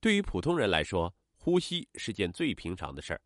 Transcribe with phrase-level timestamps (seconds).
[0.00, 3.20] 对于普通人来说，呼吸是件最平常的事儿，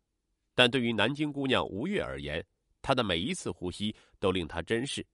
[0.53, 2.45] 但对于南京姑娘吴越而言，
[2.81, 5.05] 她的每一次呼吸都令她珍视。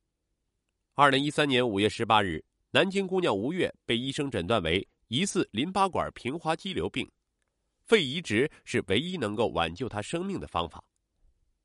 [0.96, 7.08] 二零一三年五月十八日，南京姑娘吴越被医生诊断为疑似淋巴管平滑肌瘤病，
[7.84, 10.84] 肺移植是唯一能够挽救她生命的方法。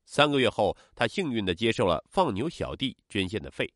[0.05, 3.67] 三个月后，她幸运的接受了放牛小弟捐献的肺，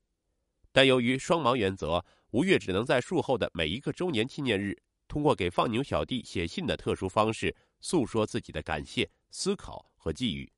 [0.71, 4.77] 但由于双盲原则，吴越只能在术后的每一个周年纪念日。
[5.11, 10.49] 通过给放牛小弟写信的特殊方式，诉说自己的感谢、思考和寄语。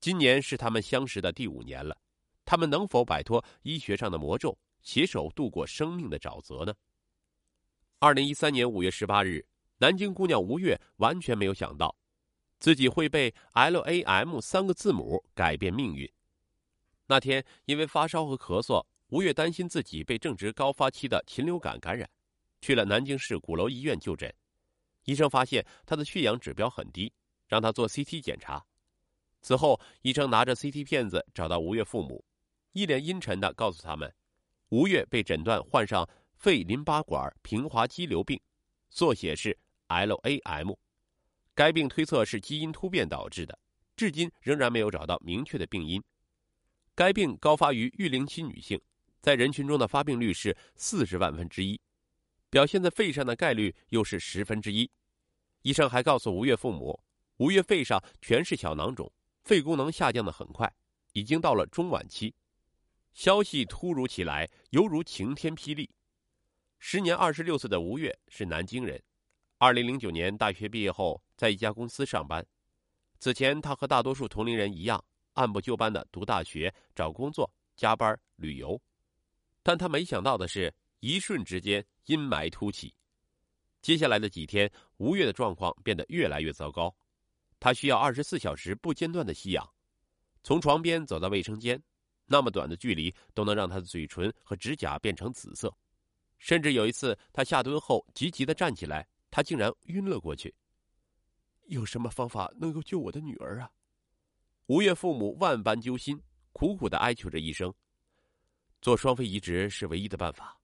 [0.00, 1.98] 今年是他们相识的第五年了，
[2.44, 6.72] 他们能否摆脱医学上的魔咒，携手度过生命的沼泽呢？
[7.98, 9.44] 二零一三年五月十八日，
[9.78, 11.96] 南京姑娘吴越完全没有想到，
[12.60, 16.08] 自己会被 LAM 三个字母改变命运。
[17.08, 22.08] 那天因为发烧和咳嗽，吴越担心自己被正值高发期的禽流感感染。
[22.60, 24.32] 去了南京市鼓楼医院就诊，
[25.04, 27.12] 医生发现他的血氧指标很低，
[27.46, 28.64] 让他做 CT 检查。
[29.40, 32.24] 此后，医生拿着 CT 片子找到吴越父母，
[32.72, 34.12] 一脸阴沉的告诉他们，
[34.70, 38.40] 吴越被诊断患上肺淋巴管平滑肌瘤病，
[38.90, 40.76] 缩写是 LAM。
[41.54, 43.58] 该病推测是基因突变导致的，
[43.96, 46.02] 至今仍然没有找到明确的病因。
[46.94, 48.80] 该病高发于育龄期女性，
[49.20, 51.80] 在人群中的发病率是四十万分之一。
[52.50, 54.90] 表现在肺上的概率又是十分之一。
[55.62, 56.98] 医生还告诉吴越父母，
[57.36, 59.10] 吴越肺上全是小囊肿，
[59.44, 60.72] 肺功能下降的很快，
[61.12, 62.34] 已经到了中晚期。
[63.12, 65.90] 消息突如其来，犹如晴天霹雳。
[66.78, 69.02] 时年二十六岁的吴越是南京人，
[69.58, 72.44] 二零零九年大学毕业后，在一家公司上班。
[73.18, 78.80] 此前，他和大多数同龄人一样，按部就班的读大学、找工作、加班、旅游。
[79.62, 80.72] 但他没想到的是。
[81.00, 82.94] 一瞬之间，阴霾突起。
[83.80, 86.94] 接下来的几天，吴越的状况变得越来越糟糕。
[87.60, 89.68] 他需要二十四小时不间断的吸氧，
[90.42, 91.80] 从床边走到卫生间，
[92.24, 95.72] 那么短的距离都能让他的嘴唇和指甲变成紫色。
[96.38, 100.54] 甚至有一次，他下蹲后急急的站起来，他竟然晕了过去。
[101.66, 103.70] 有什么方法能够救我的女儿啊？
[104.66, 106.20] 吴越父母万般揪心，
[106.52, 107.72] 苦苦的哀求着医生：
[108.80, 110.57] 做双肺移植是唯一的办法。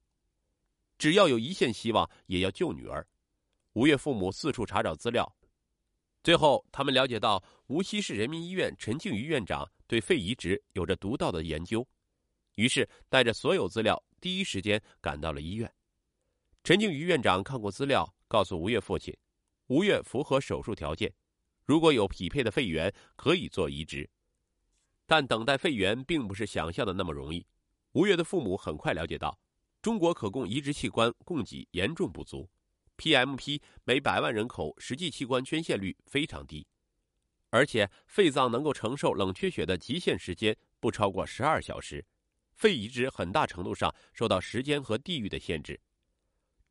[0.99, 3.07] 只要有一线希望，也要救女儿。
[3.75, 5.31] 吴越父母四处查找资料，
[6.23, 11.87] 最后他们了解到无锡市人民医院陈静瑜院长对肺移植有着独到的研究，
[12.55, 15.71] 于是带着所有资料，第一时间赶到了医院。
[16.63, 19.15] 陈静瑜院长看过资料，告诉吴越父亲，
[19.67, 21.13] 吴越符合手术条件，
[21.65, 24.09] 如果有匹配的肺源，可以做移植。
[25.05, 27.45] 但等待肺源并不是想象的那么容易。
[27.93, 29.39] 吴越的父母很快了解到。
[29.85, 32.49] 中国可供移植器官供给严重不足
[32.97, 36.67] ，PMP 每百万人口实际器官捐献率非常低，
[37.51, 42.03] 而且肺脏能够承受冷却血的极限时间不超过十二小时，
[42.55, 45.79] 肺移植很大程度上受到时间和地域的限制。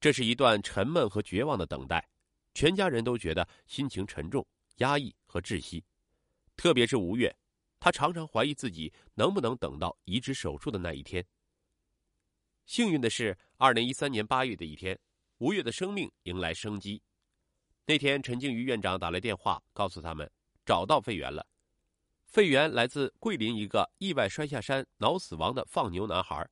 [0.01, 2.09] 这是一段沉闷和绝望的等待，
[2.55, 4.43] 全家人都觉得心情沉重、
[4.77, 5.83] 压抑和窒息，
[6.57, 7.31] 特别是吴越，
[7.79, 11.23] 他常常怀疑自己能不能等到移植手术的那一天。
[12.65, 14.97] 幸运的是，二零一三年八月的一天，
[15.39, 17.01] 吴越的生命迎来生机。
[17.85, 20.29] 那天，陈静瑜院长打来电话，告诉他们
[20.65, 21.45] 找到肺源了。
[22.25, 26.49] 肺源来自桂林一个意外摔下山脑死亡的放牛男孩。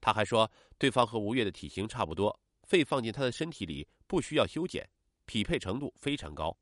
[0.00, 4.88] 他还说，对方和吴越的体型差不多，肺放进他的身体里不需要修剪，
[5.26, 6.56] 匹配程度非常高。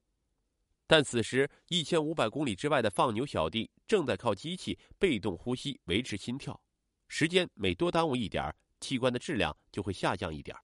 [0.86, 6.60] 但此时，一千五百公里之外的放牛小弟正在靠机器被动呼吸维持心跳，
[7.06, 10.56] 时间每多耽误一点器官的质量就会下降一点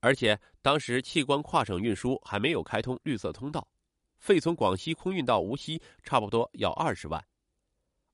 [0.00, 3.66] 而且当时器官跨省运输还没有开通绿色通道，
[4.18, 7.24] 肺从广西空运到无锡差不多要二十万，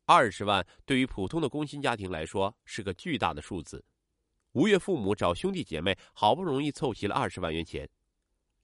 [0.05, 3.83] 二十万对于普通的工薪家庭来说是个巨大的数字。
[4.53, 7.89] 吴越父母找兄弟姐妹好不容易凑齐了二十万元钱。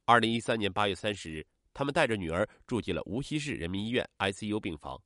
[0.06, 5.00] 二零一三年八月三十日，他们带着女儿住进了无锡市人民医院 ICU 病房。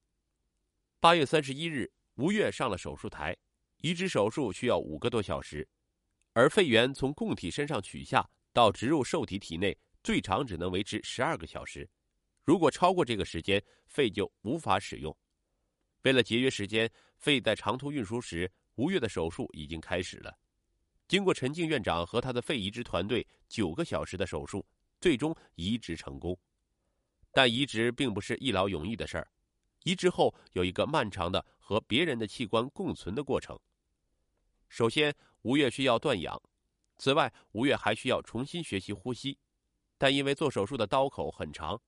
[0.98, 3.36] 八月三十一日，吴越上了手术台。
[3.80, 5.66] 移植手术需要五个多小时，
[6.32, 11.88] 而肺源从供体身上取下到植入受体体内，最长只能维持十二个小时。
[12.44, 15.16] 如果超过这个时间，肺就无法使用。
[16.02, 20.36] 为了节约时间，肺在长途运输时，吴越的手术已经开始了。
[21.06, 24.66] 经过陈静院长和他的肺移植团队九个小时的手术，
[25.00, 26.36] 最终移植成功。
[27.32, 29.30] 但移植并不是一劳永逸的事儿，
[29.84, 33.58] 移植后有一个漫长的和别人的器官共存的过程。
[34.68, 36.40] 首先，吴越需要断氧，
[36.98, 39.38] 此外，吴越还需要重新学习呼吸。
[39.96, 41.80] 但因为做手术的刀口很长，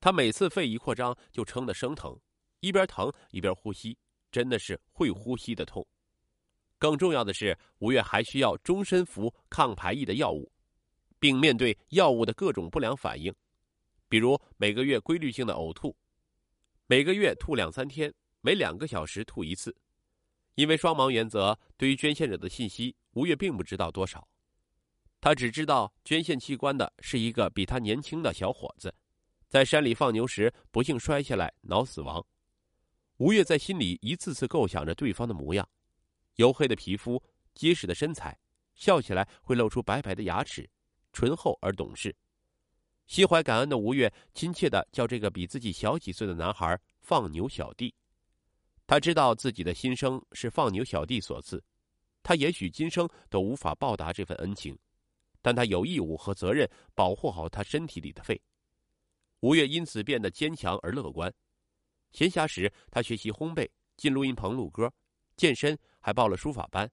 [0.00, 2.18] 他每次肺一扩张就撑得生疼，
[2.60, 3.98] 一边疼一边呼吸，
[4.30, 5.86] 真的是会呼吸的痛。
[6.78, 10.50] 更重要的是，吴越还需要终身服抗排异的药物，
[11.18, 13.34] 并面对药物的各种不良反应，
[14.08, 15.94] 比如每个月规律性的呕吐，
[16.86, 19.76] 每个月吐两三天，每两个小时吐一次。
[20.58, 24.26] 因为双盲原则，对于捐献者的信息，吴越并不知道多少。
[25.20, 28.92] 他只知道捐献器官的是一个比他年轻的小伙子，
[29.48, 32.26] 在山里放牛时不幸摔下来脑死亡。
[33.18, 35.68] 吴越在心里一次次构想着对方的模样：
[36.34, 37.22] 黝黑的皮肤，
[37.54, 38.36] 结实的身材，
[38.74, 40.68] 笑起来会露出白白的牙齿，
[41.12, 42.12] 醇厚而懂事。
[43.06, 47.94] 心怀感恩的吴越亲切的叫这个比自己小几岁的男孩“放牛小弟”。
[48.88, 51.62] 他知道自己的心声是放牛小弟所赐，
[52.22, 54.76] 他也许今生都无法报答这份恩情。
[55.42, 58.40] 但他有义务和责任保护好他身体里的肺。
[59.40, 61.32] 吴越因此变得坚强而乐观。
[62.12, 63.68] 闲暇时，他学习烘焙，
[63.98, 64.90] 进录音棚录歌，
[65.36, 66.90] 健身，还报了书法班。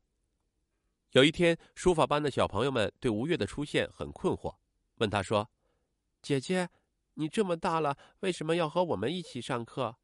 [1.12, 4.53] 有一天，书法班的小朋友们对吴越的出现很困惑，
[4.95, 5.50] 问他说
[6.21, 6.69] ：“姐姐，
[7.13, 9.95] 你这么大了，为什么要和我们一起上课？”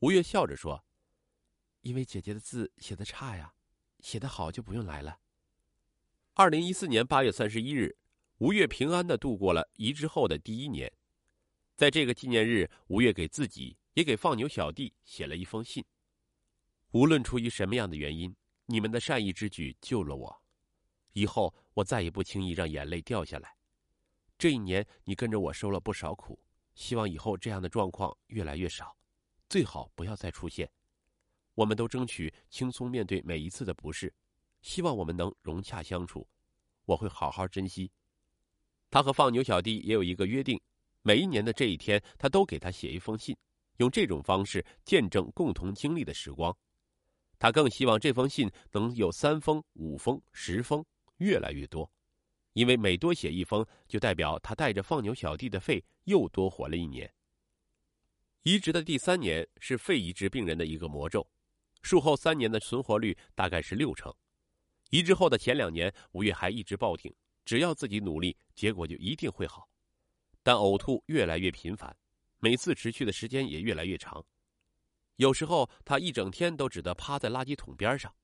[0.00, 0.84] 吴越笑着说
[1.88, 3.54] ：“因为姐姐的字写的差呀，
[4.00, 5.20] 写得好就不用来了。”
[6.34, 7.96] 二零一四年八月三十一日，
[8.36, 10.92] 吴越平安的度过了移植后的第一年。
[11.76, 15.82] 在这个纪念日，吴越给自己也给放牛小弟写了一封信。
[16.90, 18.36] 无论出于什么样的原因，
[18.66, 20.42] 你们的善意之举救了我。
[21.14, 23.56] 以后我再也不轻易让眼泪掉下来。
[24.36, 26.38] 这一年你跟着我受了不少苦，
[26.74, 28.94] 希望以后这样的状况越来越少，
[29.48, 30.70] 最好不要再出现。
[31.58, 34.14] 我们都争取轻松面对每一次的不适。
[34.62, 36.24] 希望我们能融洽相处，
[36.84, 37.90] 我会好好珍惜。
[38.88, 40.60] 他和放牛小弟也有一个约定，
[41.02, 43.36] 每一年的这一天，他都给他写一封信，
[43.78, 46.56] 用这种方式见证共同经历的时光。
[47.40, 50.84] 他更希望这封信能有三封、五封、十封，
[51.16, 51.90] 越来越多，
[52.52, 57.12] 因为每多写一封，就代表他带着放牛小弟的肺又多活了一年。
[58.44, 61.28] 移植的第三年是肺移植病人的一个魔咒，
[61.82, 64.14] 术后三年的存活率大概是六成。
[64.90, 67.14] 移植后的前两年，吴越还一直抱挺，
[67.44, 69.68] 只要自己努力，结果就一定会好。
[70.42, 71.94] 但呕吐越来越频繁，
[72.38, 74.24] 每次持续的时间也越来越长。
[75.16, 78.14] 有时候他一整天都只得趴在垃圾桶边上，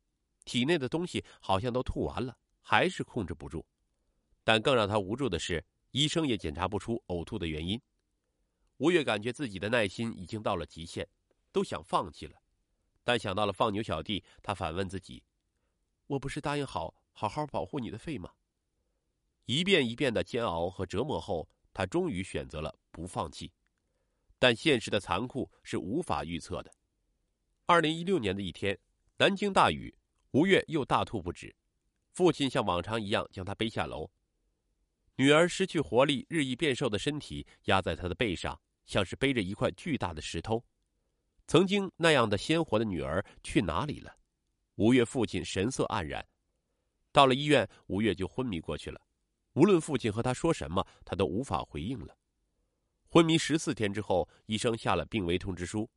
[0.44, 3.66] 体内的东西好像都吐完了，还是控制不住。
[4.42, 7.80] 但更让他无助的是，医生也检查不出呕吐的原因。
[8.78, 11.08] 吴越感觉自己的耐心已经到了极限，
[11.52, 12.40] 都想放弃了。
[13.04, 15.22] 但想到了放牛小弟，他反问自己。
[16.06, 18.32] 我不是答应好好好保护你的肺吗？
[19.44, 23.52] 一遍一遍的煎熬和折磨后，他终于选择了不放弃。
[24.38, 26.72] 但现实的残酷是无法预测的。
[27.66, 28.78] 二零一六年的一天，
[29.18, 29.96] 南京大雨，
[30.32, 31.54] 吴越又大吐不止。
[32.12, 34.10] 父亲像往常一样将他背下楼，
[35.16, 40.64] 女儿失去活力、日益变瘦的身体压在他的背上，像是背着一块巨大的石头。
[41.46, 44.14] 曾经那样的鲜活的女儿去哪里了？
[44.76, 46.26] 吴越父亲神色黯然，
[47.12, 49.00] 到了医院，吴越就昏迷过去了。
[49.52, 52.16] 无论父亲和他说什么，他都无法回应了。
[53.08, 55.88] 昏迷十四天之后，医生下了病危通知书，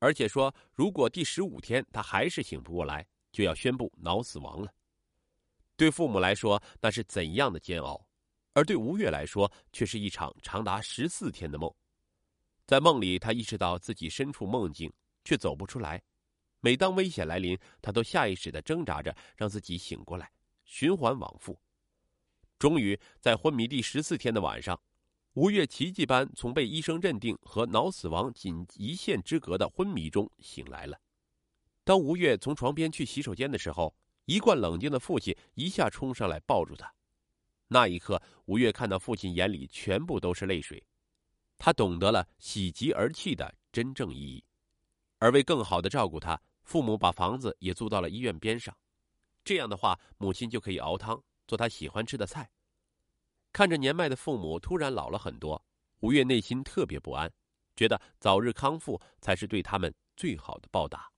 [0.00, 4.72] 而且说如果第十五天他还是醒不过来，就要宣布脑死亡了。
[5.76, 8.04] 对父母来说，那是怎样的煎熬，
[8.54, 11.72] 而对吴越来说，却是一场长达十四天的梦。
[12.68, 14.92] 在梦里，他意识到自己身处梦境，
[15.24, 16.02] 却走不出来。
[16.60, 20.30] 每当危险来临，他都下意识的挣扎着让自己醒过来，
[20.66, 21.58] 循环往复。
[22.58, 24.78] 终于在昏迷第十四天的晚上，
[25.32, 31.00] 吴越奇迹般从被医生认定和脑死亡仅一线之隔的昏迷中醒来了。
[31.84, 33.96] 当吴越从床边去洗手间的时候，
[34.26, 36.92] 一贯冷静的父亲一下冲上来抱住他。
[37.68, 40.84] 那一刻，吴越看到父亲眼里全部都是泪水，
[41.58, 44.42] 他懂得了喜极而泣的真正意义。
[45.18, 46.40] 而为更好的照顾他。
[46.62, 48.76] 父母把房子也租到了医院边上，
[49.42, 52.50] 这样的话，母亲就可以熬汤，做他喜欢吃的菜。
[53.54, 55.64] 看着年迈的父母突然老了很多，
[56.00, 57.32] 吴越内心特别不安，
[57.74, 61.10] 觉得早日康复才是对他们最好的报答。